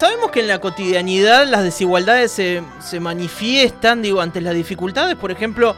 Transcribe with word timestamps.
Sabemos 0.00 0.30
que 0.30 0.40
en 0.40 0.48
la 0.48 0.62
cotidianidad 0.62 1.46
las 1.46 1.62
desigualdades 1.62 2.32
se, 2.32 3.00
manifiestan, 3.00 4.00
digo, 4.00 4.22
ante 4.22 4.40
las 4.40 4.54
dificultades, 4.54 5.14
por 5.14 5.30
ejemplo, 5.30 5.76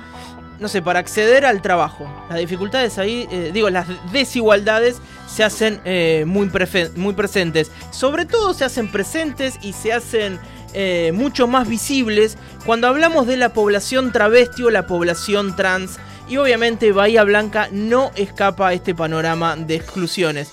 no 0.60 0.68
sé, 0.68 0.80
para 0.80 1.00
acceder 1.00 1.45
al 1.45 1.60
trabajo. 1.60 2.08
Las 2.31 2.39
dificultades 2.39 2.99
ahí, 2.99 3.27
eh, 3.33 3.50
digo, 3.53 3.69
las 3.69 3.89
desigualdades 4.13 4.99
se 5.27 5.43
hacen 5.43 5.81
eh, 5.85 6.23
muy, 6.25 6.49
muy 6.95 7.15
presentes. 7.15 7.73
Sobre 7.91 8.25
todo 8.25 8.55
se 8.55 8.64
hacen 8.64 8.93
presentes 8.93 9.59
y 9.61 9.73
se 9.73 9.93
hacen 9.93 10.39
eh, 10.73 11.11
mucho 11.12 11.48
más 11.48 11.68
visibles 11.68 12.39
cuando 12.64 12.86
hablamos 12.86 13.27
de 13.27 13.36
la 13.36 13.52
población 13.52 14.12
travesti 14.12 14.62
o 14.62 14.70
la 14.70 14.86
población 14.86 15.57
trans. 15.57 15.98
Y 16.29 16.36
obviamente 16.36 16.93
Bahía 16.93 17.25
Blanca 17.25 17.70
no 17.73 18.12
escapa 18.14 18.68
a 18.68 18.73
este 18.73 18.95
panorama 18.95 19.57
de 19.57 19.75
exclusiones. 19.75 20.52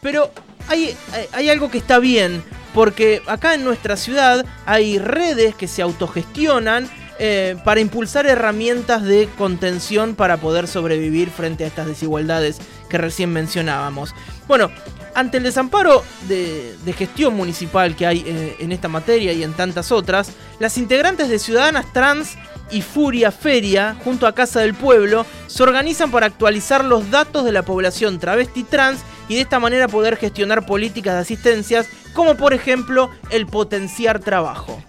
Pero 0.00 0.30
hay, 0.68 0.96
hay 1.32 1.50
algo 1.50 1.72
que 1.72 1.78
está 1.78 1.98
bien, 1.98 2.44
porque 2.74 3.22
acá 3.26 3.54
en 3.54 3.64
nuestra 3.64 3.96
ciudad 3.96 4.44
hay 4.66 4.98
redes 4.98 5.54
que 5.54 5.68
se 5.68 5.82
autogestionan 5.82 6.88
eh, 7.18 7.56
para 7.64 7.80
impulsar 7.80 8.26
herramientas 8.26 9.02
de 9.02 9.28
contención 9.36 10.14
para 10.14 10.38
poder 10.38 10.66
sobrevivir 10.66 11.30
frente 11.30 11.64
a 11.64 11.66
estas 11.66 11.86
desigualdades 11.86 12.58
que 12.88 12.96
recién 12.96 13.30
mencionábamos. 13.30 14.14
Bueno, 14.48 14.70
ante 15.14 15.36
el 15.36 15.42
desamparo 15.42 16.02
de, 16.28 16.76
gestión 16.96 17.34
municipal 17.34 17.94
que 17.94 18.06
hay 18.06 18.24
eh, 18.26 18.56
en 18.60 18.72
esta 18.72 18.88
materia 18.88 19.32
y 19.32 19.42
en 19.42 19.52
tantas 19.52 19.92
otras, 19.92 20.32
las 20.58 20.78
integrantes 20.78 21.28
de 21.28 21.38
Ciudadanas 21.38 21.92
Trans 21.92 22.36
y 22.70 22.82
Furia 22.82 23.30
Feria, 23.32 23.96
junto 24.02 24.26
a 24.26 24.34
Casa 24.34 24.60
del 24.60 24.74
Pueblo, 24.74 25.26
se 25.46 25.62
organizan 25.62 26.10
para 26.10 26.26
actualizar 26.26 26.84
los 26.84 27.10
datos 27.10 27.44
de 27.44 27.52
la 27.52 27.62
población 27.62 28.18
travesti 28.18 28.64
trans 28.64 29.00
y 29.28 29.34
de 29.34 29.42
esta 29.42 29.60
manera 29.60 29.88
poder 29.88 30.16
gestionar 30.16 30.64
políticas 30.64 31.14
de 31.14 31.20
asistencias 31.20 31.86
como 32.14 32.34
por 32.36 32.52
ejemplo 32.52 33.10
el 33.30 33.46
potenciar 33.46 34.20
trabajo. 34.20 34.82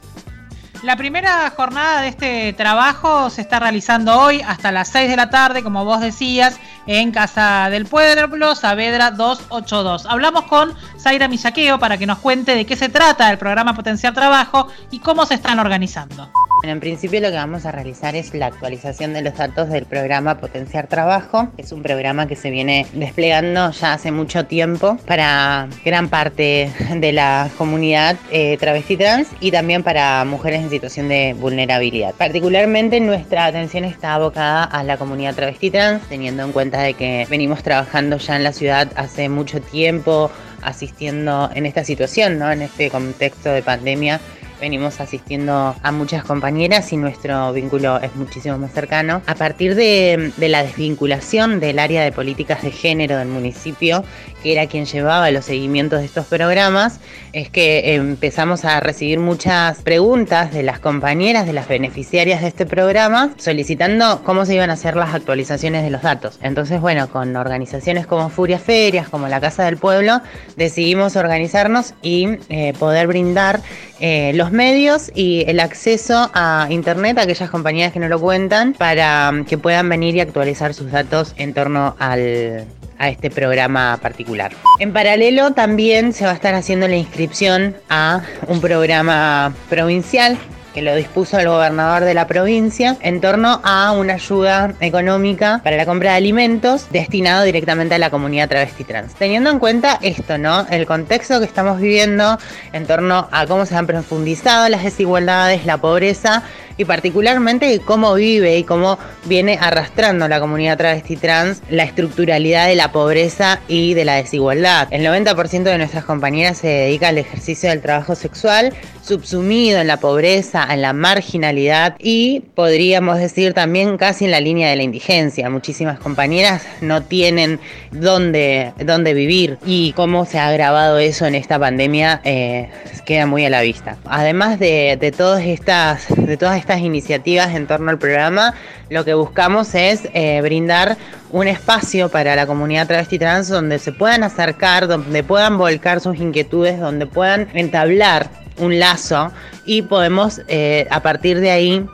La 0.83 0.95
primera 0.95 1.47
jornada 1.55 2.01
de 2.01 2.07
este 2.07 2.53
trabajo 2.53 3.29
se 3.29 3.41
está 3.41 3.59
realizando 3.59 4.19
hoy 4.19 4.41
hasta 4.41 4.71
las 4.71 4.87
6 4.89 5.11
de 5.11 5.15
la 5.15 5.29
tarde, 5.29 5.61
como 5.61 5.85
vos 5.85 6.01
decías, 6.01 6.59
en 6.87 7.11
Casa 7.11 7.69
del 7.69 7.85
Pueblo, 7.85 8.55
Saavedra 8.55 9.11
282. 9.11 10.07
Hablamos 10.07 10.45
con 10.45 10.73
Zaira 11.01 11.27
Millaqueo 11.27 11.79
para 11.79 11.97
que 11.97 12.05
nos 12.05 12.19
cuente 12.19 12.53
de 12.53 12.65
qué 12.65 12.75
se 12.75 12.87
trata 12.87 13.31
el 13.31 13.39
programa 13.39 13.73
Potenciar 13.73 14.13
Trabajo 14.13 14.67
y 14.91 14.99
cómo 14.99 15.25
se 15.25 15.33
están 15.33 15.57
organizando. 15.57 16.31
en 16.63 16.79
principio 16.79 17.19
lo 17.21 17.29
que 17.29 17.37
vamos 17.37 17.65
a 17.65 17.71
realizar 17.71 18.15
es 18.15 18.35
la 18.35 18.45
actualización 18.45 19.13
de 19.13 19.23
los 19.23 19.35
datos 19.35 19.69
del 19.69 19.85
programa 19.85 20.37
Potenciar 20.37 20.85
Trabajo. 20.85 21.49
Es 21.57 21.71
un 21.71 21.81
programa 21.81 22.27
que 22.27 22.35
se 22.35 22.51
viene 22.51 22.85
desplegando 22.93 23.71
ya 23.71 23.93
hace 23.93 24.11
mucho 24.11 24.45
tiempo 24.45 24.97
para 25.07 25.67
gran 25.83 26.07
parte 26.07 26.71
de 26.95 27.11
la 27.11 27.49
comunidad 27.57 28.15
eh, 28.29 28.57
travesti 28.59 28.95
trans 28.95 29.27
y 29.39 29.49
también 29.49 29.81
para 29.81 30.23
mujeres 30.23 30.61
en 30.61 30.69
situación 30.69 31.09
de 31.09 31.33
vulnerabilidad. 31.33 32.13
Particularmente 32.13 32.99
nuestra 32.99 33.45
atención 33.45 33.85
está 33.85 34.13
abocada 34.13 34.65
a 34.65 34.83
la 34.83 34.97
comunidad 34.97 35.33
travesti 35.33 35.71
trans, 35.71 36.03
teniendo 36.09 36.43
en 36.43 36.51
cuenta 36.51 36.79
de 36.81 36.93
que 36.93 37.25
venimos 37.27 37.63
trabajando 37.63 38.17
ya 38.17 38.35
en 38.35 38.43
la 38.43 38.53
ciudad 38.53 38.91
hace 38.95 39.29
mucho 39.29 39.61
tiempo, 39.61 40.29
asistiendo 40.61 41.49
en 41.53 41.65
esta 41.65 41.83
situación, 41.83 42.39
¿no? 42.39 42.51
en 42.51 42.61
este 42.61 42.89
contexto 42.89 43.49
de 43.49 43.61
pandemia 43.61 44.19
venimos 44.61 45.01
asistiendo 45.01 45.75
a 45.81 45.91
muchas 45.91 46.23
compañeras 46.23 46.93
y 46.93 46.97
nuestro 46.97 47.51
vínculo 47.51 47.99
es 47.99 48.15
muchísimo 48.15 48.59
más 48.59 48.71
cercano. 48.71 49.23
A 49.25 49.33
partir 49.33 49.73
de, 49.73 50.31
la 50.37 50.63
desvinculación 50.63 51.59
del 51.59 51.79
área 51.79 52.03
de 52.03 52.11
políticas 52.11 52.61
de 52.61 52.69
género 52.69 53.17
del 53.17 53.27
municipio, 53.27 54.05
que 54.43 54.53
era 54.53 54.67
quien 54.67 54.85
llevaba 54.85 55.31
los 55.31 55.45
seguimientos 55.45 55.99
de 55.99 56.05
estos 56.05 56.27
programas, 56.27 56.99
es 57.33 57.49
que 57.49 57.95
empezamos 57.95 58.63
a 58.63 58.79
recibir 58.79 59.19
muchas 59.19 59.81
preguntas 59.81 60.53
de 60.53 60.61
las 60.61 60.79
compañeras, 60.79 61.47
de 61.47 61.53
las 61.53 61.67
beneficiarias 61.67 62.41
de 62.41 62.47
este 62.47 62.67
programa, 62.67 63.31
solicitando 63.37 64.21
cómo 64.23 64.45
se 64.45 64.55
iban 64.55 64.69
a 64.69 64.73
hacer 64.73 64.95
las 64.95 65.15
actualizaciones 65.15 65.83
de 65.83 65.89
los 65.89 66.03
datos. 66.03 66.37
Entonces, 66.43 66.79
bueno, 66.79 67.09
con 67.09 67.35
organizaciones 67.35 68.05
como 68.05 68.29
Furia 68.29 68.59
Ferias, 68.59 69.09
como 69.09 69.27
la 69.27 69.41
Casa 69.41 69.63
del 69.65 69.77
Pueblo, 69.77 70.21
decidimos 70.55 71.15
organizarnos 71.15 71.95
y 72.03 72.37
eh, 72.49 72.73
poder 72.77 73.07
brindar 73.07 73.61
eh, 73.99 74.31
los 74.33 74.50
medios 74.51 75.11
y 75.15 75.43
el 75.47 75.59
acceso 75.59 76.29
a 76.33 76.67
Internet 76.69 77.17
a 77.17 77.23
aquellas 77.23 77.49
compañías 77.49 77.91
que 77.91 77.99
no 77.99 78.07
lo 78.07 78.19
cuentan 78.19 78.73
para 78.73 79.31
um, 79.31 79.45
que 79.45 79.57
puedan 79.57 79.89
venir 79.89 80.15
y 80.15 80.19
actualizar 80.19 80.73
sus 80.73 80.91
datos 80.91 81.33
en 81.37 81.53
torno 81.53 81.95
al, 81.99 82.65
a 82.97 83.09
este 83.09 83.29
programa 83.29 83.97
particular. 84.01 84.51
En 84.79 84.93
paralelo 84.93 85.51
también 85.51 86.13
se 86.13 86.25
va 86.25 86.31
a 86.31 86.35
estar 86.35 86.53
haciendo 86.53 86.87
la 86.87 86.95
inscripción 86.95 87.75
a 87.89 88.21
un 88.47 88.61
programa 88.61 89.53
provincial 89.69 90.37
que 90.73 90.81
lo 90.81 90.95
dispuso 90.95 91.39
el 91.39 91.47
gobernador 91.47 92.03
de 92.03 92.13
la 92.13 92.27
provincia 92.27 92.97
en 93.01 93.21
torno 93.21 93.61
a 93.63 93.91
una 93.91 94.13
ayuda 94.13 94.73
económica 94.79 95.61
para 95.63 95.77
la 95.77 95.85
compra 95.85 96.11
de 96.11 96.17
alimentos 96.17 96.87
destinado 96.91 97.43
directamente 97.43 97.95
a 97.95 97.97
la 97.99 98.09
comunidad 98.09 98.49
travesti 98.49 98.83
trans. 98.83 99.13
Teniendo 99.15 99.49
en 99.49 99.59
cuenta 99.59 99.99
esto, 100.01 100.37
¿no? 100.37 100.65
El 100.69 100.85
contexto 100.85 101.39
que 101.39 101.45
estamos 101.45 101.79
viviendo 101.79 102.37
en 102.73 102.85
torno 102.85 103.27
a 103.31 103.45
cómo 103.45 103.65
se 103.65 103.75
han 103.75 103.87
profundizado 103.87 104.69
las 104.69 104.83
desigualdades, 104.83 105.65
la 105.65 105.77
pobreza 105.77 106.43
y 106.77 106.85
particularmente 106.85 107.79
cómo 107.79 108.13
vive 108.15 108.57
y 108.57 108.63
cómo 108.63 108.97
viene 109.25 109.57
arrastrando 109.61 110.27
la 110.27 110.39
comunidad 110.39 110.77
travesti 110.77 111.15
trans 111.15 111.61
la 111.69 111.83
estructuralidad 111.83 112.67
de 112.67 112.75
la 112.75 112.91
pobreza 112.91 113.59
y 113.67 113.93
de 113.93 114.05
la 114.05 114.15
desigualdad. 114.15 114.87
El 114.91 115.05
90% 115.05 115.63
de 115.63 115.77
nuestras 115.77 116.05
compañeras 116.05 116.57
se 116.57 116.67
dedica 116.67 117.09
al 117.09 117.17
ejercicio 117.17 117.69
del 117.69 117.81
trabajo 117.81 118.15
sexual, 118.15 118.73
subsumido 119.01 119.79
en 119.79 119.87
la 119.87 119.97
pobreza, 119.97 120.67
en 120.69 120.81
la 120.81 120.93
marginalidad 120.93 121.95
y 121.99 122.41
podríamos 122.55 123.17
decir 123.17 123.53
también 123.53 123.97
casi 123.97 124.25
en 124.25 124.31
la 124.31 124.39
línea 124.39 124.69
de 124.69 124.75
la 124.75 124.83
indigencia. 124.83 125.49
Muchísimas 125.49 125.99
compañeras 125.99 126.63
no 126.81 127.03
tienen 127.03 127.59
dónde, 127.91 128.73
dónde 128.85 129.13
vivir 129.13 129.57
y 129.65 129.93
cómo 129.93 130.25
se 130.25 130.39
ha 130.39 130.47
agravado 130.47 130.99
eso 130.99 131.25
en 131.25 131.35
esta 131.35 131.59
pandemia 131.59 132.21
eh, 132.23 132.69
queda 133.05 133.25
muy 133.25 133.45
a 133.45 133.49
la 133.49 133.61
vista. 133.61 133.97
Además 134.05 134.59
de, 134.59 134.97
de 134.99 135.11
todas 135.11 135.43
estas, 135.43 136.05
de 136.15 136.37
todas 136.37 136.57
estas 136.57 136.79
iniciativas 136.79 137.55
en 137.55 137.67
torno 137.67 137.89
al 137.89 137.97
programa, 137.97 138.53
lo 138.89 139.03
que 139.03 139.13
buscamos 139.13 139.73
es 139.75 140.07
eh, 140.13 140.39
brindar 140.41 140.97
un 141.31 141.47
espacio 141.47 142.09
para 142.09 142.35
la 142.35 142.45
comunidad 142.45 142.87
travesti 142.87 143.17
trans 143.17 143.47
donde 143.47 143.79
se 143.79 143.91
puedan 143.91 144.23
acercar, 144.23 144.87
donde 144.87 145.23
puedan 145.23 145.57
volcar 145.57 145.99
sus 146.01 146.17
inquietudes, 146.17 146.79
donde 146.79 147.05
puedan 147.05 147.47
entablar 147.53 148.29
un 148.61 148.79
lazo 148.79 149.31
y 149.65 149.81
podemos 149.81 150.41
eh, 150.47 150.87
a 150.89 151.01
partir 151.01 151.39
de 151.39 151.51
ahí 151.51 151.85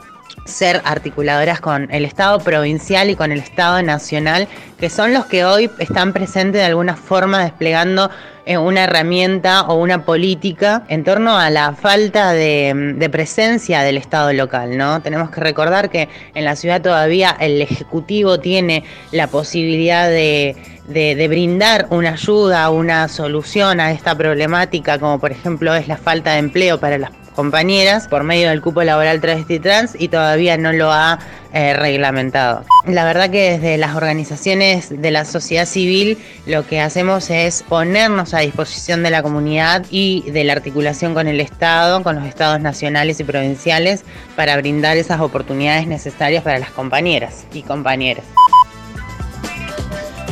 ser 0.48 0.80
articuladoras 0.84 1.60
con 1.60 1.90
el 1.92 2.04
Estado 2.04 2.38
provincial 2.40 3.10
y 3.10 3.16
con 3.16 3.30
el 3.32 3.38
Estado 3.38 3.82
nacional, 3.82 4.48
que 4.78 4.90
son 4.90 5.12
los 5.12 5.26
que 5.26 5.44
hoy 5.44 5.70
están 5.78 6.12
presentes 6.12 6.60
de 6.60 6.66
alguna 6.66 6.96
forma 6.96 7.42
desplegando 7.42 8.10
eh, 8.46 8.56
una 8.56 8.84
herramienta 8.84 9.62
o 9.62 9.74
una 9.74 10.04
política 10.04 10.84
en 10.88 11.04
torno 11.04 11.36
a 11.36 11.50
la 11.50 11.74
falta 11.74 12.32
de, 12.32 13.08
presencia 13.12 13.82
del 13.82 13.98
Estado 13.98 14.32
local, 14.32 14.78
¿no? 14.78 15.02
Tenemos 15.02 15.30
que 15.30 15.40
recordar 15.40 15.90
que 15.90 16.08
en 16.34 16.44
la 16.44 16.56
ciudad 16.56 16.80
todavía 16.80 17.36
el 17.38 17.60
Ejecutivo 17.60 18.40
tiene 18.40 18.84
la 19.12 19.26
posibilidad 19.26 20.08
de, 20.08 20.56
de, 20.86 21.28
brindar 21.28 21.88
una 21.90 22.12
ayuda, 22.12 22.70
una 22.70 23.08
solución 23.08 23.80
a 23.80 23.92
esta 23.92 24.16
problemática, 24.16 24.98
como 24.98 25.18
por 25.18 25.30
ejemplo 25.30 25.74
es 25.74 25.86
la 25.86 25.98
falta 25.98 26.32
de 26.32 26.38
empleo 26.38 26.80
para 26.80 26.96
las 26.96 27.10
compañeras 27.38 28.08
por 28.08 28.24
medio 28.24 28.48
del 28.48 28.60
cupo 28.60 28.82
laboral 28.82 29.20
travesti 29.20 29.60
trans 29.60 29.94
y 29.96 30.08
todavía 30.08 30.58
no 30.58 30.72
lo 30.72 30.90
ha 30.90 31.20
eh, 31.52 31.72
reglamentado. 31.72 32.64
La 32.84 33.04
verdad 33.04 33.30
que 33.30 33.52
desde 33.52 33.78
las 33.78 33.94
organizaciones 33.94 34.88
de 35.00 35.10
la 35.12 35.24
sociedad 35.24 35.64
civil 35.64 36.18
lo 36.46 36.66
que 36.66 36.80
hacemos 36.80 37.30
es 37.30 37.62
ponernos 37.62 38.34
a 38.34 38.40
disposición 38.40 39.04
de 39.04 39.10
la 39.10 39.22
comunidad 39.22 39.86
y 39.88 40.28
de 40.32 40.42
la 40.42 40.54
articulación 40.54 41.14
con 41.14 41.28
el 41.28 41.40
Estado, 41.40 42.02
con 42.02 42.16
los 42.16 42.26
estados 42.26 42.60
nacionales 42.60 43.20
y 43.20 43.24
provinciales 43.24 44.02
para 44.34 44.56
brindar 44.56 44.96
esas 44.96 45.20
oportunidades 45.20 45.86
necesarias 45.86 46.42
para 46.42 46.58
las 46.58 46.72
compañeras 46.72 47.46
y 47.52 47.62
compañeros. 47.62 48.24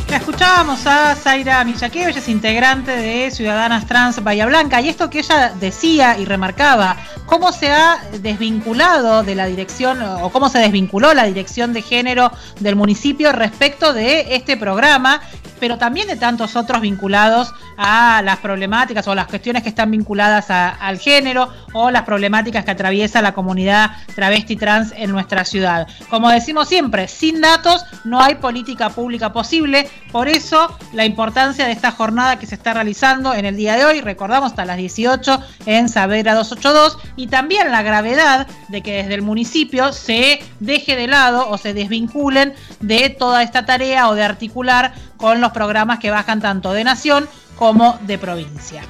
La 0.09 0.17
escuchábamos 0.17 0.87
a 0.87 1.15
Zaira 1.15 1.61
Millaqueo, 1.65 2.07
ella 2.07 2.19
es 2.19 2.29
integrante 2.29 2.91
de 2.91 3.29
Ciudadanas 3.29 3.85
Trans 3.87 4.23
Bahía 4.23 4.45
Blanca, 4.45 4.79
y 4.79 4.87
esto 4.87 5.09
que 5.09 5.19
ella 5.19 5.51
decía 5.59 6.17
y 6.17 6.23
remarcaba, 6.23 6.95
cómo 7.25 7.51
se 7.51 7.69
ha 7.69 8.01
desvinculado 8.21 9.23
de 9.23 9.35
la 9.35 9.47
dirección, 9.47 10.01
o 10.01 10.29
cómo 10.29 10.47
se 10.47 10.59
desvinculó 10.59 11.13
la 11.13 11.25
dirección 11.25 11.73
de 11.73 11.81
género 11.81 12.31
del 12.61 12.77
municipio 12.77 13.33
respecto 13.33 13.91
de 13.91 14.33
este 14.35 14.55
programa, 14.55 15.21
pero 15.59 15.77
también 15.77 16.07
de 16.07 16.15
tantos 16.15 16.55
otros 16.55 16.81
vinculados 16.81 17.53
a 17.77 18.21
las 18.23 18.37
problemáticas 18.37 19.07
o 19.07 19.15
las 19.15 19.27
cuestiones 19.27 19.63
que 19.63 19.69
están 19.69 19.91
vinculadas 19.91 20.49
al 20.49 20.97
género 20.99 21.49
o 21.73 21.91
las 21.91 22.03
problemáticas 22.03 22.65
que 22.65 22.71
atraviesa 22.71 23.21
la 23.21 23.33
comunidad 23.33 23.91
travesti 24.15 24.55
trans 24.55 24.93
en 24.95 25.11
nuestra 25.11 25.45
ciudad. 25.45 25.87
Como 26.09 26.29
decimos 26.29 26.67
siempre, 26.67 27.07
sin 27.07 27.41
datos 27.41 27.85
no 28.03 28.21
hay 28.21 28.35
política 28.35 28.89
pública 28.89 29.31
posible, 29.31 29.89
por 30.11 30.27
eso 30.27 30.75
la 30.93 31.05
importancia 31.05 31.65
de 31.65 31.71
esta 31.71 31.91
jornada 31.91 32.39
que 32.39 32.47
se 32.47 32.55
está 32.55 32.73
realizando 32.73 33.33
en 33.33 33.45
el 33.45 33.55
día 33.55 33.75
de 33.75 33.85
hoy, 33.85 34.01
recordamos 34.01 34.51
hasta 34.51 34.65
las 34.65 34.77
18 34.77 35.39
en 35.65 35.89
Saavedra 35.89 36.33
282, 36.33 36.97
y 37.15 37.27
también 37.27 37.71
la 37.71 37.83
gravedad 37.83 38.47
de 38.69 38.81
que 38.81 38.93
desde 38.93 39.15
el 39.15 39.21
municipio 39.21 39.93
se 39.93 40.39
deje 40.59 40.95
de 40.95 41.07
lado 41.07 41.49
o 41.49 41.57
se 41.57 41.73
desvinculen 41.73 42.53
de 42.79 43.09
toda 43.09 43.43
esta 43.43 43.65
tarea 43.65 44.09
o 44.09 44.15
de 44.15 44.23
articular 44.23 44.93
con 45.17 45.41
los 45.41 45.46
programas 45.51 45.99
que 45.99 46.11
bajan 46.11 46.41
tanto 46.41 46.73
de 46.73 46.83
nación 46.83 47.27
como 47.55 47.97
de 48.01 48.17
provincia. 48.17 48.83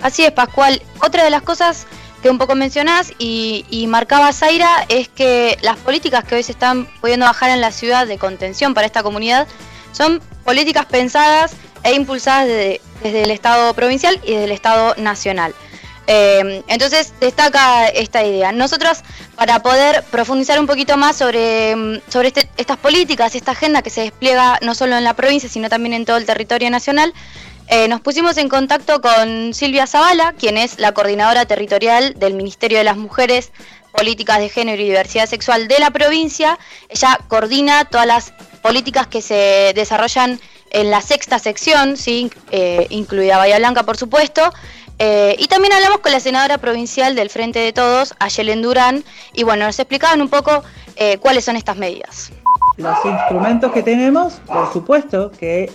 Así 0.00 0.24
es, 0.24 0.32
Pascual. 0.32 0.82
Otra 1.02 1.24
de 1.24 1.30
las 1.30 1.42
cosas 1.42 1.86
que 2.22 2.30
un 2.30 2.38
poco 2.38 2.54
mencionás 2.54 3.12
y, 3.18 3.64
y 3.70 3.86
marcaba 3.86 4.32
Zaira 4.32 4.84
es 4.88 5.08
que 5.08 5.58
las 5.62 5.76
políticas 5.78 6.24
que 6.24 6.34
hoy 6.34 6.42
se 6.42 6.52
están 6.52 6.86
pudiendo 7.00 7.26
bajar 7.26 7.50
en 7.50 7.60
la 7.60 7.70
ciudad 7.70 8.06
de 8.06 8.18
contención 8.18 8.74
para 8.74 8.86
esta 8.86 9.02
comunidad 9.02 9.46
son 9.92 10.20
políticas 10.44 10.86
pensadas 10.86 11.52
e 11.82 11.94
impulsadas 11.94 12.46
desde 12.46 13.22
el 13.22 13.30
Estado 13.30 13.72
provincial 13.74 14.20
y 14.24 14.32
desde 14.32 14.44
el 14.44 14.52
Estado 14.52 14.94
nacional. 14.96 15.54
Eh, 16.06 16.62
entonces 16.68 17.12
destaca 17.20 17.88
esta 17.88 18.24
idea. 18.24 18.52
Nosotros, 18.52 18.98
para 19.34 19.60
poder 19.60 20.04
profundizar 20.04 20.60
un 20.60 20.66
poquito 20.66 20.96
más 20.96 21.16
sobre, 21.16 21.74
mm, 21.74 22.00
sobre 22.08 22.28
este, 22.28 22.48
estas 22.56 22.76
políticas, 22.76 23.34
esta 23.34 23.52
agenda 23.52 23.82
que 23.82 23.90
se 23.90 24.02
despliega 24.02 24.58
no 24.62 24.74
solo 24.74 24.96
en 24.96 25.04
la 25.04 25.14
provincia, 25.14 25.48
sino 25.48 25.68
también 25.68 25.94
en 25.94 26.04
todo 26.04 26.16
el 26.16 26.26
territorio 26.26 26.70
nacional, 26.70 27.12
eh, 27.68 27.88
nos 27.88 28.00
pusimos 28.00 28.36
en 28.36 28.48
contacto 28.48 29.00
con 29.00 29.52
Silvia 29.52 29.88
Zavala, 29.88 30.34
quien 30.38 30.56
es 30.56 30.78
la 30.78 30.92
coordinadora 30.92 31.46
territorial 31.46 32.14
del 32.16 32.34
Ministerio 32.34 32.78
de 32.78 32.84
las 32.84 32.96
Mujeres, 32.96 33.50
Políticas 33.90 34.38
de 34.38 34.48
Género 34.48 34.80
y 34.80 34.84
Diversidad 34.84 35.26
Sexual 35.26 35.66
de 35.66 35.78
la 35.80 35.90
provincia. 35.90 36.58
Ella 36.88 37.18
coordina 37.28 37.86
todas 37.86 38.06
las 38.06 38.32
políticas 38.62 39.06
que 39.08 39.22
se 39.22 39.72
desarrollan 39.74 40.38
en 40.70 40.90
la 40.90 41.00
sexta 41.00 41.38
sección, 41.38 41.96
¿sí? 41.96 42.30
Eh, 42.50 42.86
incluida 42.90 43.38
Bahía 43.38 43.58
Blanca, 43.58 43.82
por 43.84 43.96
supuesto. 43.96 44.52
Eh, 44.98 45.36
y 45.38 45.46
también 45.46 45.72
hablamos 45.74 46.00
con 46.00 46.12
la 46.12 46.20
senadora 46.20 46.58
provincial 46.58 47.14
del 47.14 47.30
Frente 47.30 47.58
de 47.58 47.72
Todos, 47.72 48.14
Ayelen 48.18 48.62
Durán, 48.62 49.04
y 49.34 49.44
bueno, 49.44 49.66
nos 49.66 49.78
explicaban 49.78 50.22
un 50.22 50.28
poco 50.28 50.62
eh, 50.96 51.18
cuáles 51.18 51.44
son 51.44 51.56
estas 51.56 51.76
medidas. 51.76 52.32
Los 52.76 52.96
instrumentos 53.04 53.72
que 53.72 53.82
tenemos, 53.82 54.34
por 54.46 54.72
supuesto, 54.72 55.30
que 55.30 55.70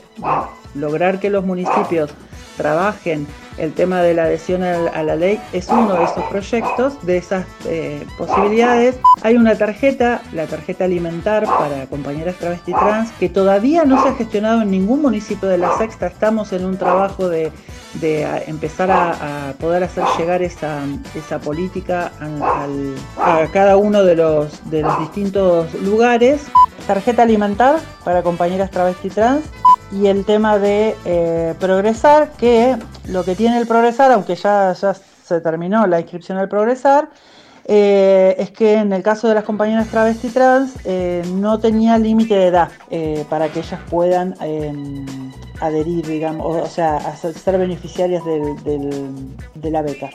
lograr 0.75 1.19
que 1.19 1.29
los 1.29 1.43
municipios 1.43 2.11
trabajen 2.57 3.27
el 3.57 3.73
tema 3.73 4.01
de 4.01 4.13
la 4.13 4.23
adhesión 4.23 4.63
a 4.63 5.03
la 5.03 5.15
ley 5.15 5.39
es 5.53 5.67
uno 5.67 5.93
de 5.93 6.05
esos 6.05 6.23
proyectos, 6.25 7.05
de 7.05 7.17
esas 7.17 7.45
eh, 7.65 8.05
posibilidades. 8.17 8.97
Hay 9.23 9.35
una 9.35 9.55
tarjeta, 9.55 10.21
la 10.33 10.47
tarjeta 10.47 10.85
alimentar 10.85 11.45
para 11.45 11.85
compañeras 11.87 12.37
travesti 12.37 12.71
trans, 12.71 13.11
que 13.19 13.29
todavía 13.29 13.83
no 13.83 14.01
se 14.01 14.09
ha 14.09 14.13
gestionado 14.15 14.61
en 14.61 14.71
ningún 14.71 15.01
municipio 15.01 15.49
de 15.49 15.57
la 15.57 15.77
Sexta. 15.77 16.07
Estamos 16.07 16.53
en 16.53 16.65
un 16.65 16.77
trabajo 16.77 17.29
de, 17.29 17.51
empezar 18.47 18.89
a, 18.89 19.53
poder 19.59 19.83
hacer 19.83 20.05
llegar 20.17 20.41
esa, 20.41 20.81
política 21.43 22.11
a 23.19 23.47
cada 23.51 23.77
uno 23.77 24.03
de 24.03 24.15
los, 24.15 24.69
de 24.71 24.81
los 24.81 24.97
distintos 24.99 25.73
lugares. 25.75 26.45
Tarjeta 26.87 27.23
alimentar 27.23 27.79
para 28.03 28.23
compañeras 28.23 28.71
travesti 28.71 29.09
trans 29.09 29.43
y 29.91 30.07
el 30.07 30.25
tema 30.25 30.57
de 30.57 30.95
eh, 31.05 31.53
progresar, 31.59 32.31
que 32.37 32.77
lo 33.07 33.23
que 33.23 33.35
tiene 33.35 33.57
el 33.57 33.67
progresar, 33.67 34.11
aunque 34.11 34.35
ya, 34.35 34.73
ya 34.73 34.93
se 34.93 35.41
terminó 35.41 35.85
la 35.87 35.99
inscripción 35.99 36.37
al 36.37 36.47
progresar, 36.47 37.09
eh, 37.65 38.35
es 38.39 38.51
que 38.51 38.75
en 38.75 38.91
el 38.91 39.03
caso 39.03 39.27
de 39.27 39.35
las 39.35 39.43
compañeras 39.43 39.87
travesti 39.87 40.29
trans 40.29 40.73
eh, 40.83 41.21
no 41.35 41.59
tenía 41.59 41.97
límite 41.97 42.33
de 42.33 42.47
edad 42.47 42.71
para 43.29 43.49
que 43.49 43.59
ellas 43.59 43.79
puedan 43.89 44.35
em, 44.41 45.05
adherir, 45.59 46.05
digamos, 46.07 46.45
o, 46.45 46.65
sea, 46.65 46.99
ser 47.15 47.57
beneficiarias 47.57 48.23
de 48.25 49.71
la 49.71 49.81
beca. 49.81 50.09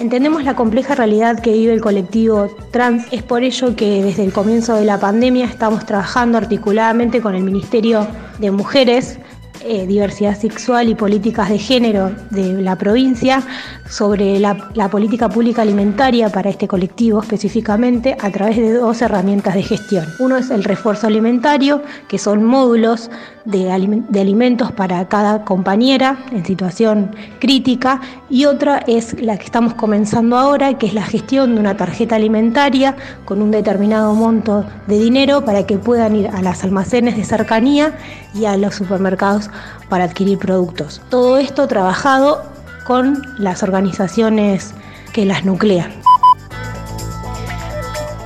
Entendemos 0.00 0.44
la 0.44 0.56
compleja 0.56 0.94
realidad 0.94 1.40
que 1.40 1.52
vive 1.52 1.72
el 1.72 1.80
colectivo 1.80 2.48
trans, 2.70 3.06
es 3.12 3.22
por 3.22 3.42
ello 3.42 3.76
que 3.76 4.02
desde 4.02 4.24
el 4.24 4.32
comienzo 4.32 4.74
de 4.74 4.84
la 4.84 4.98
pandemia 4.98 5.44
estamos 5.46 5.86
trabajando 5.86 6.38
articuladamente 6.38 7.20
con 7.20 7.34
el 7.34 7.42
Ministerio 7.42 8.06
de 8.38 8.50
Mujeres 8.50 9.18
eh, 9.64 9.86
diversidad 9.86 10.38
sexual 10.38 10.88
y 10.88 10.94
políticas 10.94 11.48
de 11.48 11.58
género 11.58 12.12
de 12.30 12.60
la 12.62 12.76
provincia 12.76 13.42
sobre 13.88 14.38
la, 14.40 14.56
política 14.90 15.28
pública 15.28 15.62
alimentaria 15.62 16.28
para 16.30 16.50
este 16.50 16.66
colectivo 16.66 17.20
específicamente 17.20 18.16
a 18.20 18.30
través 18.30 18.56
de 18.56 18.72
dos 18.72 19.02
herramientas 19.02 19.54
de 19.54 19.62
gestión. 19.62 20.06
Uno 20.18 20.36
es 20.36 20.50
el 20.50 20.64
refuerzo 20.64 21.06
alimentario, 21.06 21.82
que 22.08 22.18
son 22.18 22.44
módulos 22.44 23.10
de, 23.44 24.04
de 24.08 24.20
alimentos 24.20 24.72
para 24.72 25.06
cada 25.08 25.44
compañera 25.44 26.24
en 26.32 26.44
situación 26.44 27.14
crítica, 27.38 28.00
y 28.30 28.46
otra 28.46 28.78
es 28.86 29.20
la 29.20 29.36
que 29.36 29.44
estamos 29.44 29.74
comenzando 29.74 30.38
ahora, 30.38 30.78
que 30.78 30.86
es 30.86 30.94
la 30.94 31.02
gestión 31.02 31.54
de 31.54 31.60
una 31.60 31.76
tarjeta 31.76 32.16
alimentaria 32.16 32.96
con 33.24 33.42
un 33.42 33.50
determinado 33.50 34.14
monto 34.14 34.64
de 34.86 34.98
dinero 34.98 35.44
para 35.44 35.66
que 35.66 35.78
puedan 35.78 36.16
ir 36.16 36.28
a 36.28 36.40
las 36.42 36.64
almacenes 36.64 37.16
de 37.16 37.24
cercanía 37.24 37.92
y 38.34 38.46
a 38.46 38.56
los 38.56 38.74
supermercados 38.74 39.50
para 39.88 40.04
adquirir 40.04 40.38
productos. 40.38 41.00
Todo 41.08 41.38
esto 41.38 41.66
trabajado 41.68 42.42
con 42.84 43.22
las 43.38 43.62
organizaciones 43.62 44.74
que 45.12 45.24
las 45.24 45.44
nuclean. 45.44 46.01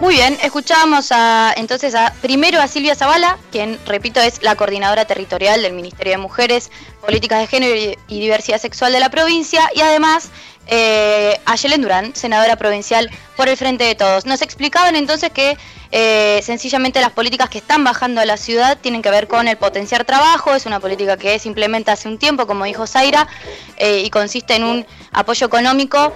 Muy 0.01 0.15
bien, 0.15 0.37
escuchábamos 0.43 1.11
a, 1.11 1.55
entonces 1.57 1.95
a, 1.95 2.13
primero 2.21 2.61
a 2.61 2.69
Silvia 2.69 2.95
Zavala, 2.95 3.39
quien, 3.51 3.79
repito, 3.87 4.21
es 4.21 4.43
la 4.43 4.55
coordinadora 4.55 5.07
territorial 5.07 5.63
del 5.63 5.73
Ministerio 5.73 6.13
de 6.13 6.19
Mujeres, 6.19 6.71
Políticas 7.01 7.41
de 7.41 7.47
Género 7.47 7.97
y 8.07 8.21
Diversidad 8.21 8.61
Sexual 8.61 8.93
de 8.93 9.01
la 9.01 9.09
provincia, 9.09 9.71
y 9.75 9.81
además 9.81 10.31
eh, 10.69 11.41
a 11.47 11.55
Yelen 11.55 11.81
Durán, 11.81 12.15
senadora 12.17 12.57
provincial 12.57 13.09
por 13.37 13.49
el 13.49 13.57
Frente 13.57 13.85
de 13.85 13.95
Todos. 13.95 14.27
Nos 14.27 14.43
explicaban 14.43 14.97
entonces 14.97 15.31
que 15.31 15.57
eh, 15.93 16.41
sencillamente 16.43 17.01
las 17.01 17.13
políticas 17.13 17.49
que 17.49 17.59
están 17.59 17.85
bajando 17.85 18.21
a 18.21 18.25
la 18.25 18.37
ciudad 18.37 18.77
tienen 18.77 19.01
que 19.01 19.11
ver 19.11 19.29
con 19.29 19.47
el 19.47 19.57
potenciar 19.57 20.05
trabajo, 20.05 20.55
es 20.55 20.67
una 20.67 20.81
política 20.81 21.17
que 21.17 21.39
se 21.39 21.49
implementa 21.49 21.93
hace 21.93 22.09
un 22.09 22.19
tiempo, 22.19 22.49
como 22.49 22.65
dijo 22.65 22.87
Zaira, 22.87 23.29
eh, 23.77 24.03
y 24.05 24.11
consiste 24.11 24.57
en 24.57 24.65
un 24.65 24.87
apoyo 25.13 25.47
económico 25.47 26.13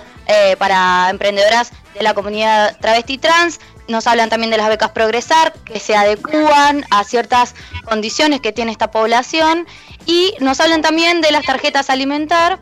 para 0.59 1.11
emprendedoras 1.11 1.73
de 1.93 2.05
la 2.05 2.15
comunidad 2.15 2.76
travesti 2.81 3.19
trans. 3.19 3.59
Nos 3.91 4.07
hablan 4.07 4.31
también 4.31 4.51
de 4.51 4.57
las 4.57 4.69
becas 4.69 4.93
Progresar, 4.93 5.53
que 5.65 5.81
se 5.81 5.97
adecúan 5.97 6.87
a 6.91 7.05
ciertas 7.05 7.55
condiciones 7.85 8.41
que 8.41 8.53
tiene 8.53 8.71
esta 8.71 8.91
población. 8.91 9.67
Y 10.07 10.35
nos 10.39 10.61
hablan 10.61 10.81
también 10.81 11.21
de 11.21 11.33
las 11.33 11.45
tarjetas 11.45 11.91
alimentar, 11.91 12.61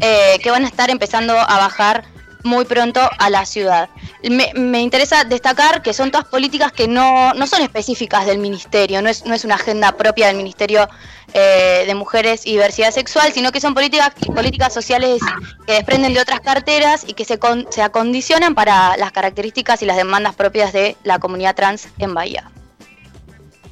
que 0.00 0.50
van 0.50 0.64
a 0.64 0.68
estar 0.68 0.88
empezando 0.90 1.36
a 1.36 1.58
bajar 1.58 2.04
muy 2.44 2.64
pronto 2.64 3.00
a 3.18 3.30
la 3.30 3.44
ciudad. 3.44 3.88
Me, 4.22 4.80
interesa 4.80 5.24
destacar 5.24 5.82
que 5.82 5.92
son 5.92 6.10
todas 6.10 6.26
políticas 6.26 6.72
que 6.72 6.88
no, 6.88 7.34
no, 7.34 7.46
son 7.46 7.62
específicas 7.62 8.26
del 8.26 8.38
Ministerio, 8.38 9.02
no 9.02 9.08
es, 9.08 9.24
no 9.24 9.34
es 9.34 9.44
una 9.44 9.56
agenda 9.56 9.92
propia 9.92 10.28
del 10.28 10.36
Ministerio 10.36 10.88
eh, 11.34 11.84
de 11.86 11.94
Mujeres 11.94 12.46
y 12.46 12.52
Diversidad 12.52 12.90
Sexual, 12.90 13.32
sino 13.32 13.52
que 13.52 13.60
son 13.60 13.74
políticas, 13.74 14.12
políticas 14.34 14.72
sociales 14.72 15.20
que 15.66 15.74
desprenden 15.74 16.14
de 16.14 16.20
otras 16.20 16.40
carteras 16.40 17.04
y 17.06 17.12
que 17.12 17.24
se, 17.24 17.38
se 17.70 17.82
acondicionan 17.82 18.54
para 18.54 18.96
las 18.96 19.12
características 19.12 19.82
y 19.82 19.86
las 19.86 19.96
demandas 19.96 20.34
propias 20.34 20.72
de 20.72 20.96
la 21.04 21.18
comunidad 21.18 21.54
trans 21.54 21.88
en 21.98 22.14
Bahía. 22.14 22.50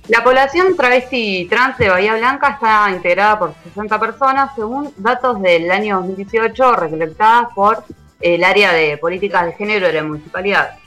La 0.09 0.23
población 0.23 0.77
travesti 0.77 1.49
trans 1.51 1.79
de 1.79 1.89
Bahía 1.89 2.15
Blanca 2.15 2.51
está 2.51 2.91
integrada 2.91 3.39
por 3.41 3.55
60 3.65 3.99
personas, 3.99 4.51
según 4.55 4.93
datos 4.99 5.43
del 5.43 5.69
año 5.69 5.97
2018 5.97 6.77
recolectadas 6.77 7.49
por 7.55 7.83
el 8.21 8.45
área 8.45 8.73
de 8.73 8.99
políticas 8.99 9.47
de 9.47 9.53
género 9.55 9.89
de 9.89 9.95
la 9.95 10.05
municipalidad. 10.05 10.79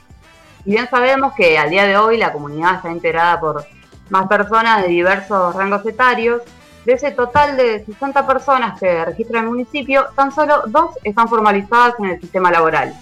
Y 0.64 0.70
bien 0.70 0.88
sabemos 0.88 1.34
que 1.34 1.58
al 1.58 1.68
día 1.68 1.86
de 1.86 1.98
hoy 1.98 2.16
la 2.16 2.32
comunidad 2.32 2.76
está 2.76 2.90
integrada 2.90 3.38
por 3.40 3.66
más 4.08 4.26
personas 4.26 4.82
de 4.82 4.88
diversos 4.88 5.54
rangos 5.54 5.84
etarios, 5.84 6.42
de 6.84 6.92
ese 6.92 7.10
total 7.12 7.56
de 7.56 7.84
60 7.84 8.26
personas 8.26 8.80
que 8.80 9.04
registra 9.04 9.40
el 9.40 9.46
municipio, 9.46 10.06
tan 10.16 10.32
solo 10.32 10.62
dos 10.66 10.96
están 11.04 11.28
formalizadas 11.28 11.94
en 11.98 12.06
el 12.06 12.20
sistema 12.20 12.50
laboral. 12.50 12.94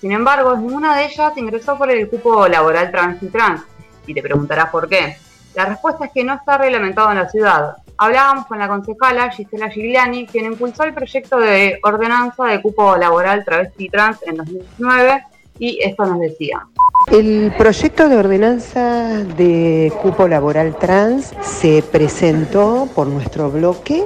Sin 0.00 0.12
embargo, 0.12 0.56
ninguna 0.56 0.96
de 0.96 1.06
ellas 1.06 1.32
ingresó 1.36 1.78
por 1.78 1.90
el 1.90 2.08
cupo 2.08 2.46
laboral 2.46 2.90
trans 2.90 3.22
y 3.22 3.28
trans. 3.28 3.62
Y 4.06 4.14
te 4.14 4.22
preguntarás 4.22 4.68
por 4.70 4.88
qué. 4.88 5.16
La 5.54 5.64
respuesta 5.64 6.06
es 6.06 6.12
que 6.12 6.24
no 6.24 6.34
está 6.34 6.58
reglamentado 6.58 7.10
en 7.10 7.18
la 7.18 7.28
ciudad. 7.28 7.76
Hablábamos 7.96 8.46
con 8.46 8.58
la 8.58 8.68
concejala 8.68 9.30
Gisela 9.30 9.70
Gigliani, 9.70 10.26
quien 10.26 10.46
impulsó 10.46 10.82
el 10.82 10.94
proyecto 10.94 11.38
de 11.38 11.78
ordenanza 11.82 12.44
de 12.46 12.60
cupo 12.60 12.96
laboral 12.96 13.44
travesti 13.44 13.88
trans 13.88 14.18
en 14.26 14.36
2019 14.36 15.24
y 15.58 15.78
esto 15.82 16.04
nos 16.04 16.20
decía. 16.20 16.66
El 17.12 17.52
proyecto 17.58 18.08
de 18.08 18.16
ordenanza 18.16 19.22
de 19.36 19.92
cupo 20.02 20.26
laboral 20.26 20.76
trans 20.78 21.32
se 21.42 21.82
presentó 21.82 22.88
por 22.94 23.06
nuestro 23.06 23.50
bloque 23.50 24.04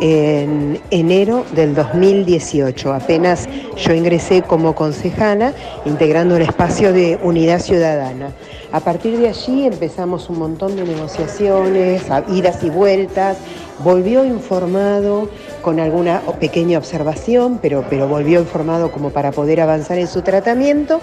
en 0.00 0.80
enero 0.90 1.44
del 1.54 1.74
2018. 1.74 2.92
Apenas 2.94 3.48
yo 3.76 3.92
ingresé 3.92 4.42
como 4.42 4.74
concejala 4.74 5.52
integrando 5.84 6.36
el 6.36 6.42
espacio 6.42 6.92
de 6.92 7.18
unidad 7.22 7.60
ciudadana. 7.60 8.32
A 8.72 8.80
partir 8.80 9.18
de 9.18 9.28
allí 9.28 9.66
empezamos 9.66 10.30
un 10.30 10.38
montón 10.38 10.74
de 10.74 10.84
negociaciones, 10.84 12.02
idas 12.28 12.64
y 12.64 12.70
vueltas. 12.70 13.36
Volvió 13.84 14.24
informado 14.24 15.28
con 15.62 15.80
alguna 15.80 16.20
pequeña 16.40 16.78
observación, 16.78 17.58
pero, 17.60 17.84
pero 17.88 18.08
volvió 18.08 18.40
informado 18.40 18.90
como 18.90 19.10
para 19.10 19.32
poder 19.32 19.60
avanzar 19.60 19.98
en 19.98 20.08
su 20.08 20.22
tratamiento 20.22 21.00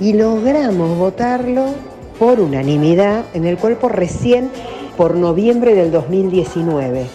y 0.00 0.12
logramos 0.12 0.96
votarlo 0.98 1.66
por 2.18 2.40
unanimidad 2.40 3.24
en 3.34 3.46
el 3.46 3.56
cuerpo 3.56 3.88
recién 3.88 4.50
por 4.96 5.14
noviembre 5.14 5.74
del 5.74 5.92
2019. 5.92 7.06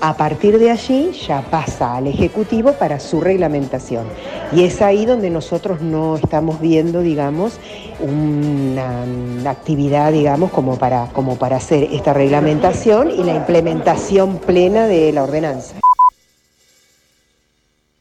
A 0.00 0.18
partir 0.18 0.58
de 0.58 0.70
allí 0.70 1.12
ya 1.26 1.40
pasa 1.40 1.96
al 1.96 2.06
Ejecutivo 2.06 2.72
para 2.74 3.00
su 3.00 3.22
reglamentación. 3.22 4.04
Y 4.52 4.64
es 4.64 4.82
ahí 4.82 5.06
donde 5.06 5.30
nosotros 5.30 5.80
no 5.80 6.16
estamos 6.16 6.60
viendo, 6.60 7.00
digamos, 7.00 7.58
una, 8.00 9.04
actividad, 9.50 10.12
digamos, 10.12 10.50
como 10.50 10.76
para, 10.76 11.06
como 11.14 11.36
para 11.36 11.56
hacer 11.56 11.88
esta 11.90 12.12
reglamentación 12.12 13.10
y 13.10 13.24
la 13.24 13.34
implementación 13.34 14.36
plena 14.36 14.86
de 14.86 15.10
la 15.12 15.22
ordenanza. 15.22 15.76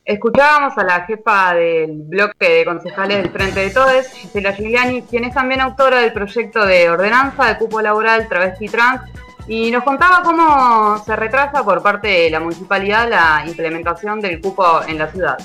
Escuchábamos 0.06 0.78
a 0.78 0.84
la 0.84 1.06
jefa 1.06 1.54
del 1.54 1.94
bloque 1.94 2.50
de 2.50 2.66
concejales 2.66 3.24
del 3.24 3.32
Frente 3.32 3.62
de 3.62 3.70
Todes, 3.70 4.12
Gisela 4.12 4.52
Giuliani, 4.52 5.04
quien 5.04 5.24
es 5.24 5.34
también 5.34 5.62
autora 5.62 6.02
del 6.02 6.12
proyecto 6.12 6.66
de 6.66 6.90
ordenanza 6.90 7.46
de 7.46 7.58
cupo 7.58 7.82
laboral 7.82 8.28
travesti 8.28 8.68
trans 8.68 9.02
y 9.48 9.72
nos 9.72 9.86
contaba 9.86 10.22
cómo 10.22 10.98
se 11.06 11.16
retrasa 11.16 11.64
por 11.64 11.82
parte 11.82 12.10
de 12.10 12.30
la 12.30 12.42
municipalidad 12.42 13.10
la 13.10 13.46
implementación 13.48 14.20
del 14.20 14.42
cupo 14.42 14.82
en 14.86 14.98
la 14.98 15.08
ciudad. 15.08 15.38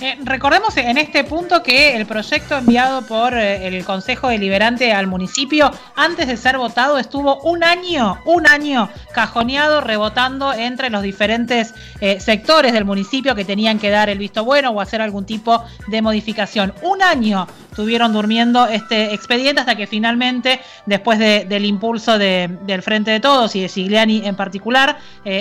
Eh, 0.00 0.18
recordemos 0.24 0.76
en 0.76 0.98
este 0.98 1.22
punto 1.22 1.62
que 1.62 1.94
el 1.94 2.04
proyecto 2.04 2.56
enviado 2.56 3.02
por 3.02 3.32
eh, 3.32 3.68
el 3.68 3.84
Consejo 3.84 4.28
Deliberante 4.28 4.92
al 4.92 5.06
municipio, 5.06 5.70
antes 5.94 6.26
de 6.26 6.36
ser 6.36 6.58
votado, 6.58 6.98
estuvo 6.98 7.40
un 7.42 7.62
año, 7.62 8.18
un 8.24 8.46
año 8.48 8.90
cajoneado, 9.12 9.80
rebotando 9.80 10.52
entre 10.52 10.90
los 10.90 11.02
diferentes 11.02 11.74
eh, 12.00 12.18
sectores 12.18 12.72
del 12.72 12.84
municipio 12.84 13.36
que 13.36 13.44
tenían 13.44 13.78
que 13.78 13.90
dar 13.90 14.10
el 14.10 14.18
visto 14.18 14.44
bueno 14.44 14.70
o 14.70 14.80
hacer 14.80 15.00
algún 15.00 15.26
tipo 15.26 15.64
de 15.86 16.02
modificación. 16.02 16.74
Un 16.82 17.00
año 17.00 17.46
estuvieron 17.70 18.12
durmiendo 18.12 18.66
este 18.66 19.14
expediente 19.14 19.60
hasta 19.60 19.76
que 19.76 19.86
finalmente, 19.86 20.60
después 20.86 21.18
del 21.18 21.64
impulso 21.64 22.18
del 22.18 22.82
Frente 22.82 23.10
de 23.12 23.20
Todos 23.20 23.54
y 23.56 23.62
de 23.62 23.68
Sigliani 23.68 24.26
en 24.26 24.36
particular, 24.36 24.98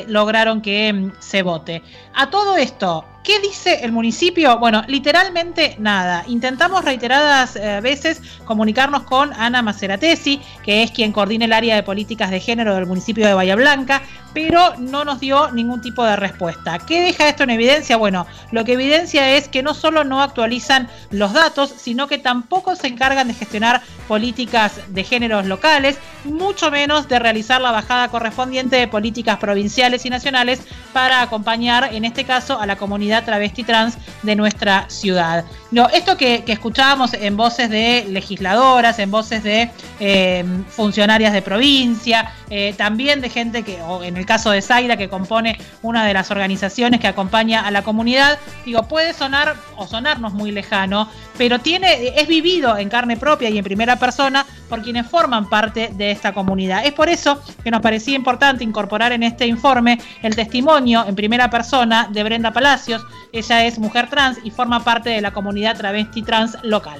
lograron 0.08 0.62
que 0.62 0.92
mm, 0.92 1.12
se 1.20 1.44
vote. 1.44 1.84
A 2.16 2.30
todo 2.32 2.58
esto, 2.58 3.06
¿Qué 3.24 3.40
dice 3.40 3.86
el 3.86 3.94
municipio? 3.94 4.60
Bueno, 4.60 4.84
literalmente 4.88 5.78
nada. 5.80 6.26
Intentamos 6.28 6.84
reiteradas 6.84 7.56
eh, 7.56 7.80
veces 7.82 8.22
comunicarnos 8.44 9.04
con 9.04 9.32
Ana 9.34 9.62
Maceratesi, 9.62 10.42
que 10.62 10.84
es 10.84 10.92
quien 10.92 11.14
coordina 11.14 11.46
el 11.46 11.54
área 11.54 11.76
de 11.76 11.84
políticas 11.84 12.32
de 12.32 12.42
género 12.42 12.76
del 12.76 12.86
municipio 12.86 13.26
de 13.26 13.34
Bahía 13.34 13.56
Blanca, 13.56 14.02
pero 14.34 14.76
no 14.78 15.06
nos 15.06 15.22
dio 15.22 15.52
ningún 15.52 15.80
tipo 15.80 16.04
de 16.04 16.18
respuesta. 16.18 16.80
¿Qué 16.80 17.02
deja 17.02 17.30
esto 17.30 17.44
en 17.44 17.52
evidencia? 17.52 17.96
Bueno, 17.96 18.28
lo 18.52 18.66
que 18.66 18.74
evidencia 18.74 19.38
es 19.38 19.48
que 19.48 19.64
no 19.64 19.74
solo 19.74 20.04
no 20.04 20.22
actualizan 20.22 20.90
los 21.12 21.32
datos, 21.32 21.74
sino 21.78 22.08
que 22.08 22.18
tampoco 22.18 22.76
se 22.76 22.88
encargan 22.88 23.28
de 23.28 23.36
gestionar 23.36 23.82
políticas 24.08 24.82
de 24.88 25.04
géneros 25.04 25.46
locales, 25.46 25.98
mucho 26.26 26.72
menos 26.72 27.08
de 27.08 27.20
realizar 27.20 27.62
la 27.62 27.72
bajada 27.72 28.10
correspondiente 28.10 28.76
de 28.76 28.88
políticas 28.88 29.38
provinciales 29.38 30.06
y 30.06 30.10
nacionales 30.10 30.62
para 30.92 31.22
acompañar, 31.22 31.94
en 31.94 32.04
este 32.04 32.26
caso, 32.26 32.60
a 32.60 32.66
la 32.66 32.76
comunidad 32.76 33.13
travesti 33.22 33.64
trans 33.64 33.98
de 34.24 34.36
nuestra 34.36 34.86
ciudad. 34.90 35.46
No, 35.72 35.90
esto 35.90 36.18
que, 36.18 36.44
escuchábamos 36.48 37.14
en 37.14 37.36
voces 37.36 37.70
de 37.70 38.06
legisladoras, 38.08 39.00
en 39.00 39.10
voces 39.10 39.44
de 39.44 39.72
eh, 40.00 40.46
funcionarias 40.70 41.34
de 41.34 41.42
provincia, 41.42 42.32
eh, 42.50 42.74
también 42.78 43.22
de 43.22 43.30
gente 43.30 43.64
que, 43.64 43.82
o 43.82 44.04
en 44.04 44.18
el 44.18 44.26
caso 44.26 44.52
de 44.52 44.62
Zaira, 44.62 44.98
que 44.98 45.10
compone 45.10 45.58
una 45.82 46.06
de 46.06 46.14
las 46.14 46.30
organizaciones 46.30 47.00
que 47.00 47.08
acompaña 47.08 47.66
a 47.66 47.72
la 47.72 47.82
comunidad, 47.82 48.38
digo, 48.66 48.84
puede 48.84 49.14
sonar 49.14 49.56
o 49.76 49.88
sonarnos 49.88 50.34
muy 50.34 50.52
lejano, 50.52 51.10
pero 51.38 51.60
tiene, 51.60 52.14
es 52.16 52.28
vivido 52.28 52.78
en 52.78 52.90
carne 52.90 53.18
propia 53.18 53.50
y 53.50 53.58
en 53.58 53.64
primera 53.64 53.96
persona 53.96 54.46
por 54.70 54.82
quienes 54.82 55.08
forman 55.08 55.50
parte 55.50 55.92
de 55.94 56.12
esta 56.12 56.34
comunidad. 56.34 56.86
Es 56.86 56.94
por 56.94 57.10
eso 57.10 57.42
que 57.64 57.72
nos 57.72 57.82
parecía 57.82 58.16
importante 58.16 58.64
incorporar 58.64 59.12
en 59.12 59.24
este 59.24 59.48
informe 59.48 60.00
el 60.22 60.36
testimonio 60.36 61.06
en 61.08 61.16
primera 61.16 61.50
persona 61.50 62.08
de 62.12 62.24
Brenda 62.24 62.52
Palacios. 62.52 63.03
Ella 63.32 63.66
es 63.66 63.80
mujer 63.80 64.10
trans 64.10 64.40
y 64.44 64.52
forma 64.52 64.84
parte 64.84 65.10
de 65.10 65.22
la 65.22 65.34
comunidad 65.34 65.78
travesti 65.78 66.22
trans 66.22 66.58
local. 66.64 67.00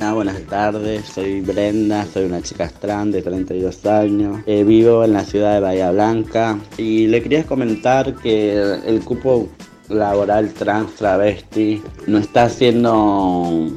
Ah, 0.00 0.12
buenas 0.12 0.40
tardes, 0.42 1.06
soy 1.06 1.40
Brenda, 1.40 2.04
soy 2.04 2.26
una 2.26 2.42
chica 2.42 2.68
trans 2.68 3.14
de 3.14 3.22
32 3.22 3.86
años, 3.86 4.40
eh, 4.46 4.62
vivo 4.62 5.04
en 5.04 5.14
la 5.14 5.24
ciudad 5.24 5.54
de 5.54 5.60
Bahía 5.60 5.90
Blanca 5.90 6.58
y 6.76 7.06
le 7.06 7.22
quería 7.22 7.44
comentar 7.44 8.14
que 8.16 8.52
el 8.84 9.00
cupo 9.00 9.48
laboral 9.88 10.52
trans 10.52 10.96
travesti 10.96 11.82
no 12.06 12.18
está 12.18 12.50
siendo 12.50 13.70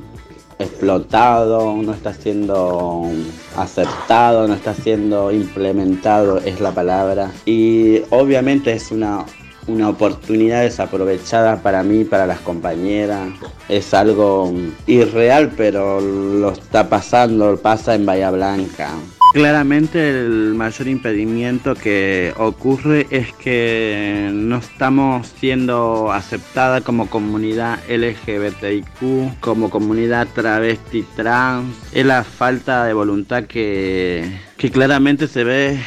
explotado, 0.60 1.78
no 1.78 1.94
está 1.94 2.14
siendo 2.14 3.10
aceptado, 3.56 4.48
no 4.48 4.54
está 4.54 4.74
siendo 4.74 5.32
implementado, 5.32 6.40
es 6.40 6.60
la 6.60 6.72
palabra. 6.72 7.32
Y 7.46 8.02
obviamente 8.10 8.74
es 8.74 8.92
una 8.92 9.26
una 9.70 9.90
oportunidad 9.90 10.62
desaprovechada 10.62 11.62
para 11.62 11.84
mí, 11.84 12.04
para 12.04 12.26
las 12.26 12.40
compañeras. 12.40 13.30
Es 13.68 13.94
algo 13.94 14.52
irreal, 14.88 15.52
pero 15.56 16.02
lo 16.02 16.52
está 16.52 16.90
pasando, 16.90 17.56
pasa 17.58 17.96
en 17.96 18.06
Bahía 18.06 18.32
Blanca. 18.32 18.90
Claramente 19.34 20.10
el 20.10 20.56
mayor 20.56 20.88
impedimento 20.88 21.76
que 21.76 22.34
ocurre 22.38 23.06
es 23.12 23.32
que 23.34 24.32
no 24.34 24.58
estamos 24.58 25.28
siendo 25.40 26.12
aceptada 26.12 26.82
como 26.82 27.08
comunidad 27.08 27.80
LGBTIQ, 27.88 29.40
como 29.40 29.70
comunidad 29.70 30.28
travesti 30.34 31.04
trans. 31.16 31.76
Es 31.92 32.08
la 32.08 32.24
falta 32.24 32.86
de 32.86 32.94
voluntad 32.94 33.44
que, 33.44 34.40
que 34.58 34.72
claramente 34.72 35.28
se 35.28 35.44
ve 35.44 35.80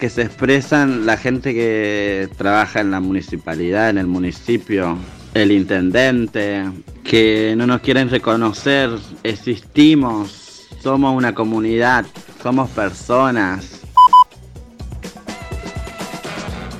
que 0.00 0.10
se 0.10 0.22
expresan 0.22 1.06
la 1.06 1.16
gente 1.16 1.54
que 1.54 2.28
trabaja 2.36 2.80
en 2.80 2.90
la 2.90 2.98
municipalidad, 2.98 3.90
en 3.90 3.98
el 3.98 4.08
municipio, 4.08 4.98
el 5.34 5.52
intendente, 5.52 6.64
que 7.04 7.54
no 7.56 7.68
nos 7.68 7.80
quieren 7.82 8.10
reconocer, 8.10 8.90
existimos, 9.22 10.66
somos 10.82 11.16
una 11.16 11.34
comunidad, 11.34 12.04
somos 12.42 12.68
personas. 12.70 13.82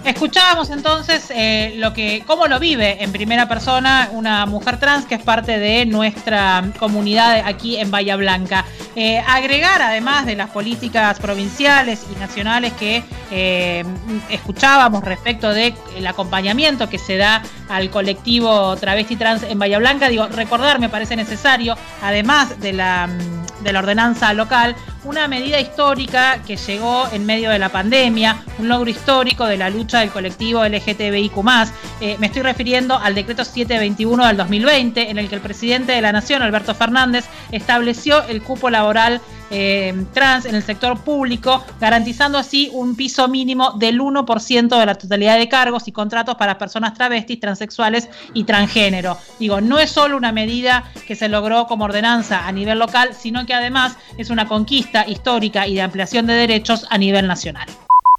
Escuchábamos 0.04 0.70
entonces 0.70 1.30
eh, 1.30 1.74
lo 1.76 1.92
que, 1.92 2.24
cómo 2.26 2.48
lo 2.48 2.58
vive 2.58 3.04
en 3.04 3.12
primera 3.12 3.46
persona 3.46 4.08
una 4.12 4.46
mujer 4.46 4.80
trans 4.80 5.06
que 5.06 5.14
es 5.14 5.22
parte 5.22 5.60
de 5.60 5.86
nuestra 5.86 6.64
comunidad 6.80 7.44
aquí 7.46 7.76
en 7.76 7.92
Bahía 7.92 8.16
Blanca. 8.16 8.64
Eh, 8.96 9.20
agregar, 9.20 9.80
además 9.80 10.26
de 10.26 10.34
las 10.34 10.50
políticas 10.50 11.20
provinciales 11.20 12.04
y 12.12 12.18
nacionales 12.18 12.72
que 12.72 13.04
eh, 13.30 13.84
escuchábamos 14.28 15.04
respecto 15.04 15.54
del 15.54 15.74
acompañamiento 16.06 16.90
que 16.90 16.98
se 16.98 17.16
da 17.16 17.40
al 17.68 17.88
colectivo 17.88 18.74
travesti 18.76 19.14
trans 19.14 19.44
en 19.44 19.58
Bahía 19.60 19.78
Blanca, 19.78 20.08
digo, 20.08 20.26
recordar 20.26 20.80
me 20.80 20.88
parece 20.88 21.14
necesario, 21.14 21.76
además 22.02 22.60
de 22.60 22.72
la, 22.72 23.08
de 23.62 23.72
la 23.72 23.78
ordenanza 23.78 24.32
local, 24.34 24.74
una 25.04 25.26
medida 25.26 25.60
histórica 25.60 26.42
que 26.46 26.56
llegó 26.56 27.08
en 27.12 27.26
medio 27.26 27.50
de 27.50 27.58
la 27.58 27.70
pandemia, 27.70 28.44
un 28.58 28.68
logro 28.68 28.88
histórico 28.88 29.46
de 29.46 29.56
la 29.56 29.70
lucha 29.70 30.00
del 30.00 30.10
colectivo 30.10 30.64
LGTBIQ. 30.64 31.32
Eh, 32.00 32.16
me 32.18 32.26
estoy 32.26 32.42
refiriendo 32.42 32.96
al 32.96 33.14
decreto 33.14 33.44
721 33.44 34.26
del 34.26 34.36
2020, 34.36 35.10
en 35.10 35.18
el 35.18 35.28
que 35.28 35.34
el 35.34 35.40
presidente 35.40 35.92
de 35.92 36.00
la 36.00 36.12
Nación, 36.12 36.42
Alberto 36.42 36.74
Fernández, 36.74 37.26
estableció 37.50 38.22
el 38.24 38.42
cupo 38.42 38.70
laboral 38.70 39.20
eh, 39.54 40.06
trans 40.14 40.46
en 40.46 40.54
el 40.54 40.62
sector 40.62 40.98
público, 41.00 41.62
garantizando 41.78 42.38
así 42.38 42.70
un 42.72 42.96
piso 42.96 43.28
mínimo 43.28 43.72
del 43.72 44.00
1% 44.00 44.78
de 44.78 44.86
la 44.86 44.94
totalidad 44.94 45.36
de 45.36 45.48
cargos 45.48 45.88
y 45.88 45.92
contratos 45.92 46.36
para 46.36 46.56
personas 46.56 46.94
travestis, 46.94 47.38
transexuales 47.38 48.08
y 48.32 48.44
transgénero. 48.44 49.18
Digo, 49.38 49.60
no 49.60 49.78
es 49.78 49.90
solo 49.90 50.16
una 50.16 50.32
medida 50.32 50.84
que 51.06 51.16
se 51.16 51.28
logró 51.28 51.66
como 51.66 51.84
ordenanza 51.84 52.46
a 52.46 52.52
nivel 52.52 52.78
local, 52.78 53.10
sino 53.12 53.44
que 53.44 53.52
además 53.52 53.98
es 54.16 54.30
una 54.30 54.48
conquista 54.48 54.91
histórica 55.06 55.66
y 55.66 55.74
de 55.74 55.82
ampliación 55.82 56.26
de 56.26 56.34
derechos 56.34 56.86
a 56.90 56.98
nivel 56.98 57.26
nacional. 57.26 57.68